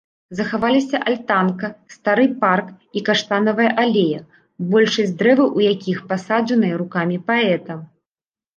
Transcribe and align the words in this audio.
Захаваліся 0.37 1.01
альтанка, 1.09 1.69
стары 1.95 2.23
парк 2.41 2.67
і 2.97 3.03
каштанавая 3.11 3.69
алея, 3.85 4.23
большасць 4.73 5.15
дрэваў 5.23 5.47
у 5.61 5.67
якіх 5.69 5.97
пасаджаныя 6.15 6.83
рукамі 6.83 7.17
паэта. 7.33 7.73